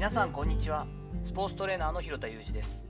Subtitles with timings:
[0.00, 0.86] 皆さんこんにちは。
[1.22, 2.86] スポーツトレーナーの広田裕二です。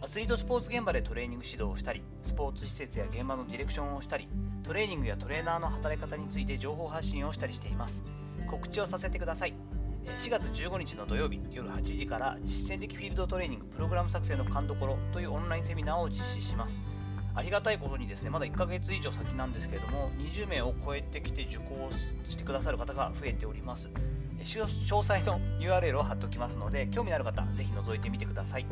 [0.00, 4.26] アスリートスポーツ現場でトレーニング指導をしたりスポーツ施設や現場のディレクションをしたり
[4.62, 8.02] トレーニングやトレーナーの働き方について情報発信をしたりしています。
[8.48, 9.54] 告知をさせてください。
[10.16, 16.80] 4月15日の土曜日夜8時から実践的フィールドトレーニングプログラム作成の勘どころというオンラインセミナーを実施します
[17.34, 23.90] ありがたいことにですねまだ1ヶ月以上先なんですけれども20名を超えてきて受講してくださる方が増えております。
[24.42, 24.66] 詳
[25.02, 28.66] 細の URL を貼っておきますので興味のある方ぜひ覗いてみてください。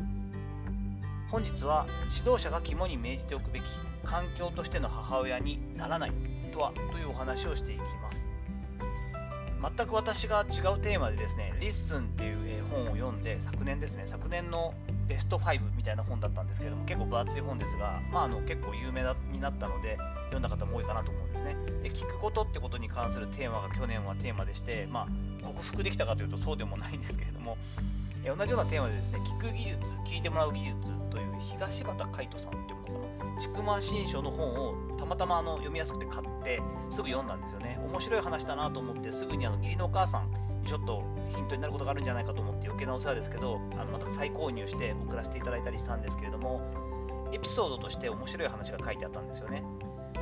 [1.30, 1.86] 本日は
[2.16, 3.64] 指導者が肝に銘じておくべき
[4.02, 6.12] 環境としての母親にならない
[6.52, 8.28] とはというお話をしていきます。
[9.60, 14.72] 全く私が違うテーマでですね「リッスン」っていう本を読んで昨年ですね昨年の
[15.08, 25.08] ベスト5みたいな本だったんですけども結構分厚い本ですが、まあ、あの結構有名になったので読んだ方も多いかなと思うんですねで聞くことってことに関するテーマが去年はテーマでして、ま
[25.42, 27.56] あ、克服できたかというとそうでもないんですけれども、
[28.24, 37.78] え同じようなテーマでですね、聞く技術、聞いてもらう技術という東畑海人さんっていうものかな、筑馬新書の本をたまたまあの読みやすくて買ってすぐ読んだんですよね。
[37.84, 46.62] 面白い話だなと思ってすぐにあの義理のお母さんにちょっとヒントになることがあるんじゃないかと思って余計なお世話ですけど、あのまた再購入して送らせていただいたりしたんですけれども、
[47.32, 49.64] エピソードとして面白い話が書いてあったんですよね。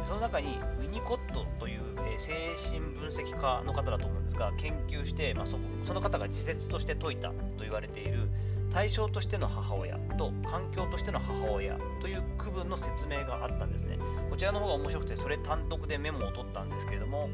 [0.05, 8.29] その中にウィニコットという、え精神分析家の方だと思うんですが研究して、まあ、そその方が自説として説いたと言われている
[8.73, 13.99] 対象としての母親と環境としての母親という区分の説明があったんですね
[14.31, 17.29] こちらの方が面白くてそれ単独でメモを取ったんですけれども、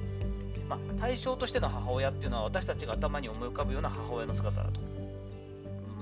[0.68, 4.80] まあ、対象としての母親っていうのは私たちが頭に思い浮かぶような母親の姿だと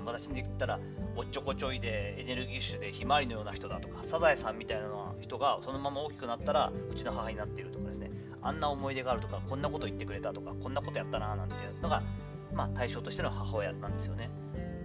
[0.05, 0.79] 私で言ったら
[1.17, 4.89] おっちょこちょいでエネルギッシュでひまわりのような人だとかサザエさんみたいな
[5.21, 8.11] 人がそのまま大きくなったらうちの母になっているとかですね。
[8.43, 12.03] あんな思い出があるとかこんなこと言ってくれたとかこんなことやったななんていうのが、
[12.55, 14.31] まあ、対象としての母親なんですよね。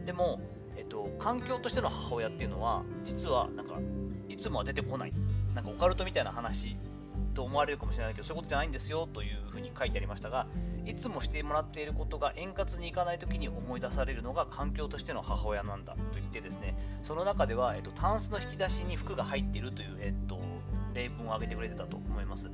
[0.05, 0.41] でも、
[0.75, 3.79] えっと、環境としての母親っていうのは実はなんか
[4.27, 5.13] いつもは出てこない。
[5.53, 6.77] なんかオカルトみたいな話
[7.35, 10.47] と思われるかもしれないけどそういうことじゃないんですよというふうに書いてありましたが
[10.85, 20.39] いつもしてもらっていることが円滑にいかない時に思い出されるのが環境としての母親なんだと言ってですねその中では、えっと、タンスの引き出しに服が入っているという、えっと、
[20.93, 22.49] 例文を挙げてくれてたと思います。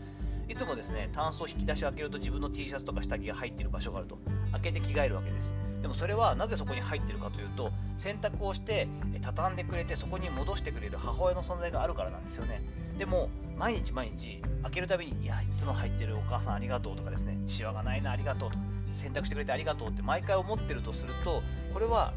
[0.48, 4.20] いつもですねタンスを引き出しを開けると自分の T シャツとか下着が入っている場所があると
[4.52, 5.56] 開けて着替えるわけです。
[5.82, 8.88] でもそれはなぜそこに入ってるかというと洗濯をして
[9.22, 12.62] 畳んでくれてそこに戻してくれる母親の存在があるからなんですよね。
[12.98, 17.38] でも毎日毎日開けるたびにいやいつも入ってるお母さんありがとうとかですね。
[17.48, 21.42] シワがないなありがとうとか洗濯してくれてありがとうって毎回思ってるとすると
[21.74, 22.14] これは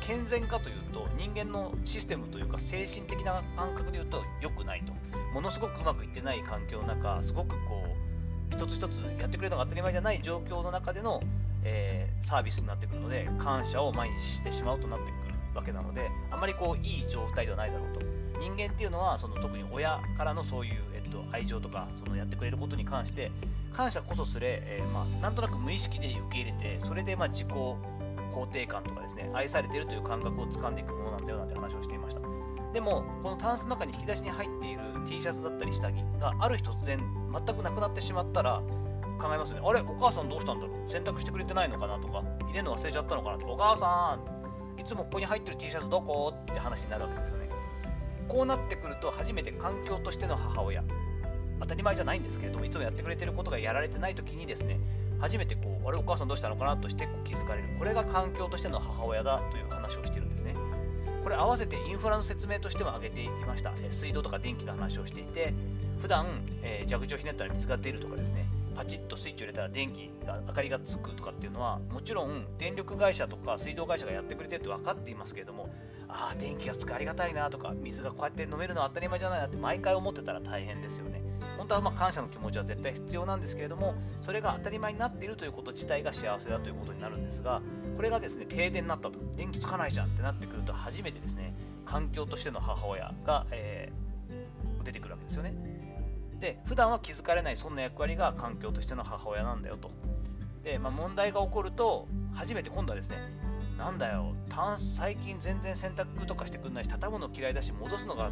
[0.00, 4.92] 健全かというと人間のシステムというか精神的な感覚で言うと良くないと。
[5.34, 8.04] ものすごくうまくいってない環境の中すごくこう
[8.54, 11.20] 一つ一つやってくれるのが当たり前じゃない状況の中での、
[11.64, 18.04] えー、サービスになってくるので感謝を毎日してしまうとなってくるわけなのであまりこういい状態ではないだろうと。
[18.40, 23.30] 人間っていうのはその特に親からのそういう、えっと、愛情とかそのやってくれることに関して
[23.72, 32.20] 感謝こそすれ、えー、まあ、なんとなく無意識で受け入れてそれでま自己肯定感とかですね愛されているという感覚をつかんでいくものなんだよなんて話をしていました。
[32.72, 36.98] でもこのタンスの中に引き出しに入っている T シャツだったり下着がある日突然
[37.32, 38.62] 全くなくなってしまったら
[39.18, 39.62] 考えますよね。
[39.66, 40.88] あれお母さんどうしたんだろう？
[40.88, 42.22] 洗濯してくれてないのかなとか？
[42.46, 43.52] 入れるの忘れちゃったのかなとか？
[43.52, 44.18] お母さ
[44.76, 46.34] んいつもここに入ってる T シャツどこ？
[46.34, 47.48] って話になるわけですよね。
[48.28, 50.82] こうなってくると初めて環境としての母親
[51.60, 54.78] 当たり前じゃないんですけれどもいつもやってくれてることがやられてない時にですね
[55.20, 57.68] 初めてこうあれお母さんどうしたのかなとしてこう気づかれる。
[57.78, 60.54] これが環境としての母親だという話をしてるんですね。
[61.22, 65.54] これ合わせてインフラの説明としても挙げていました、水道とか電気の話をしていて
[66.00, 66.26] 普段、
[66.62, 68.44] えー、蛇口をひねったら水が出るとかですね。
[68.74, 75.70] パチッとスイッチを入れたら電気が明かりがつくとかっていうのはもちろん電力会社とか水道会社がやってくれてるって分かっていますけれども
[76.08, 81.22] ああ電気がつくありがたいなとか水がこうやって飲めるのは当たり前じゃないなって毎回思ってたら大変ですよね。
[81.56, 87.62] 本当はま感謝の気持ちは絶対必要なんですけれどもそれが当たり前になっているということ自体が幸せだということになるんですが
[87.96, 91.54] これがですね停電になったと電気つかないじゃんってなってくると初めてですね
[91.86, 95.73] 環境としての母親が、えー、出てくるわけですよね。
[96.44, 99.90] で普段は気づかれないそんな役割が環境としての母親なんだよと。
[100.62, 103.16] で、まあ、問題が起こると初めて今度はですね
[103.78, 104.34] なんだよ
[104.76, 108.30] 最近全然洗濯とかしてくんないし畳むの嫌いだし戻すのが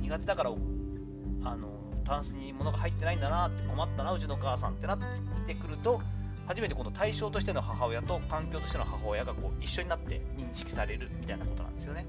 [0.00, 1.68] 苦手だからあの
[2.04, 5.04] タンスに物が入ってないんだなって困ったなうちの母さんってなって
[5.36, 6.02] きてくると
[6.46, 12.06] 初めてこの対象としての母親と環境としての母親がこう一緒になって認識されるみたいなことなんですよね。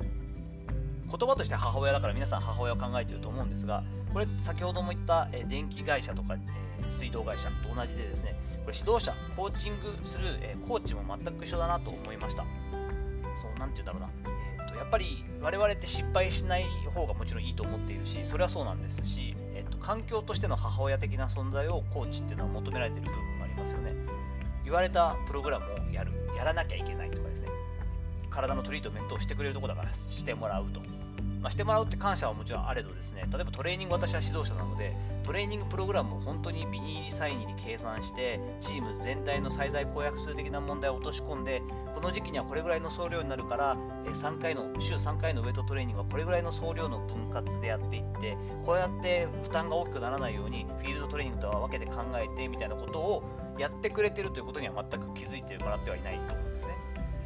[1.10, 3.84] 言葉として母親だから皆さん母親を考えていると思うんですが
[4.14, 6.40] これ先ほども言った、え電気会社とか、え
[6.92, 8.36] 水道会社と同じでですね
[8.66, 12.44] これ指導者コーチングする、えコーチも全く一緒だなと思いました。
[13.40, 14.10] そうなんて言うんだろうな、
[14.58, 23.94] えーと、やっぱり我々って失敗しない方がもちろんいいと思っているしそれはそうなんですし、えーと、環境としての母親的な存在をコーチっていうのは求められている部分もありますよね。
[24.66, 26.12] 言われたプログラムをやる。
[26.36, 27.50] やらなきゃいけないとかですね。
[28.30, 30.82] 体のトリートメントをしてくれるとこだからしてもらうと。
[31.42, 34.94] まあ、してもらうって感謝はもちろんあれどですね、例えばトレーニング、私は指導者なので、
[35.24, 41.62] トレーニングプログラムを本当にビニールサインに計算して、チーム全体の最大公約数的な問題を落とし込んで、
[41.96, 53.24] この時期にはこれぐらいの総量になるから、3回の週3回のウェイトトレーニングはこれぐらいの総量の分割でやっていって、こうやって負担が大きくならないように、フィールドトレーニングとは分けて考えてみたいなことを
[53.58, 56.74] やってくれてるということには全く気づいてもらってはいないと思うんですね。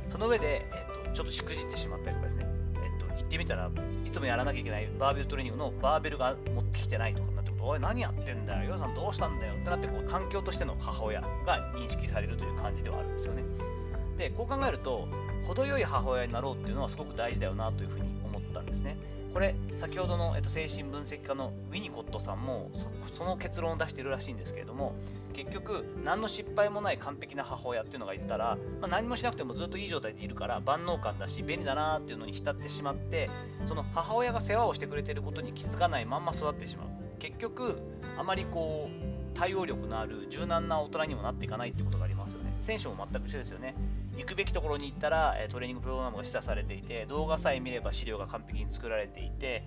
[0.10, 2.46] その上で、えっと、ちょっとしくじってしまったりとかですね、
[3.34, 3.70] ってみたら
[4.06, 13.44] いつもやらなきゃいけないバーベルトレーニングのバーベルが持ってきてないとかになってくるとおい何やってんだよヨウさんどうしたんだよってなってこう環境としての母親が認識されるという感じではあるんですよね。
[14.18, 15.08] でこう考えると
[15.48, 18.98] 程よい母親になろうっていうのはすごく大事だよなというふうに思ったんですね。
[19.34, 22.70] これ先ほどの、えっと、精神分析家のウィニコットさんも
[23.18, 24.94] その結論を出しているらしいんですけれども
[25.34, 33.32] 結局何の失敗もない完璧な母親っていうのがいたら、まあ、何もしなくてもずっといい状態でいるから万能感だし便利だなっていうのに浸ってしまって
[33.66, 36.88] その母親が世話をしてくれていることに気づかないまんま育ってしまう。
[37.18, 37.80] 結局
[38.20, 42.54] あまりこう対応力のある柔軟な大人にもなっていかないってことがありますよね。
[42.62, 43.74] 選手も全く一緒ですよね。
[44.18, 49.64] 行くべきところに行ったら、トレーニングプログラムが示唆されていて動画さえ見れば資料が完璧に作られていて、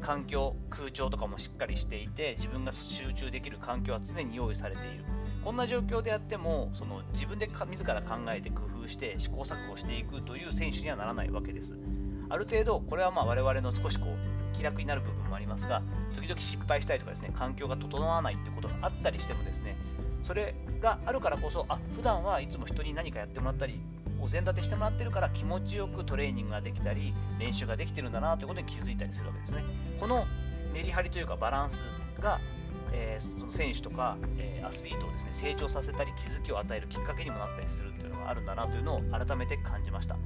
[0.00, 5.04] 環境空調とかもしっかりしていて自分が集中できる環境は常に用意されている。
[5.44, 11.76] こんな状況であってもその自分で自ら考えて工夫して試行錯誤していくという選手にはならないわけです。
[12.30, 15.82] ある程度これはまあ我々の少しこう気楽になる部分もありますが
[16.14, 19.76] 時々失敗したりとかですね環境が整わないってことがあったりしてもですね
[20.22, 23.80] それがあるからこそあ普段はいつも人に何かやってもらったり
[24.20, 29.64] お膳立てしてもらってるから気持ちよくトレーニングができたり練習ができてるんだなということに気づいたりするわけですね。
[29.98, 30.26] この
[30.72, 31.84] メリハリというかバランス
[32.20, 32.38] が、
[32.92, 40.16] えー、その選手とか、えー、アスリートをですね成長させたり気づきを与えるきっかけにもなったりするというのがあるんだなというのを改めて感じました。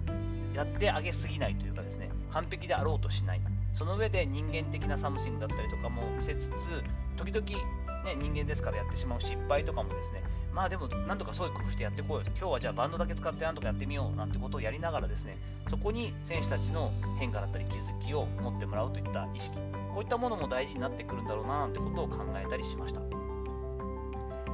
[0.55, 3.41] やってあげすぎないというかですね完璧であろうとしない。
[3.77, 6.83] その上で人間的なサムシングだったりとかも見せつつ
[7.19, 10.23] 時々、ね、人間ですからやってしまう失敗とかもですね。
[10.55, 15.37] まあでもなんとかそういう工夫してやってこうよと今日はじゃあバンドだけ使ってなんとかやってみようなんてことをやりながらですね。
[15.69, 19.59] そこに選手たちの変化だったり気づきを持ってもらうといった意識。
[19.59, 23.03] こういったものも大事になってくるんだろうななんてことを考えたりしました。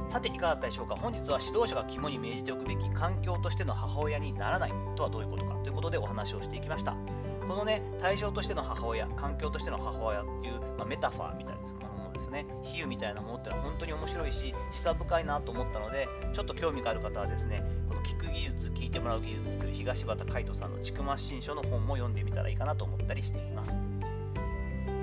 [0.09, 0.97] さていかがだったでしょうか。
[0.97, 6.97] 本日は指導者が肝に銘じておくべき環境としての母親にならないとはどういうことかということでお話をしていきました。
[7.43, 12.45] このね対象としての母親環境としての母親っていう、まあ、メタファーみたいなものですね。
[12.63, 23.79] 比喩みたいなものってのは本当に面白いし示唆深いなと思ったのでちょっと興味がある方はですねこの聞く技術聞いてもらう技術という東畑海人さんの「ちくま新書」の本も読んでみたらいいかなと思ったりしています。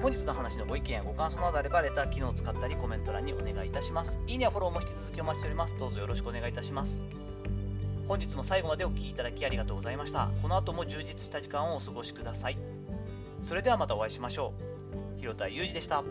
[0.03, 4.19] 本日の話のご意見やご感想などあればレター機能を使ったりコメント欄にお願いいたします。
[4.27, 5.77] いいねやフォローも引き続きお待ちしております。
[5.79, 7.03] どうぞよろしくお願いいたします。
[8.11, 10.31] 本日も最後までお聴きいただきありがとうございました。
[10.43, 12.59] この後も充実した時間をお過ごしください。
[13.41, 14.53] それではまたお会いしましょ
[15.17, 15.21] う。
[15.21, 16.03] 広田裕二でした。